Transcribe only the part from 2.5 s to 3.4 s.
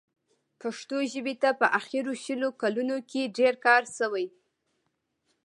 کالونو کې